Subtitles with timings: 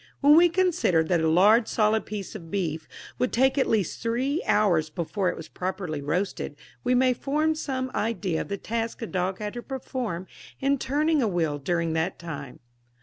[0.21, 2.87] When we consider that a large solid piece of beef
[3.19, 7.91] would take at least three hours before it was properly roasted, we may form some
[7.93, 10.25] idea of the task a dog had to perform
[10.59, 12.61] in turning a wheel during that time.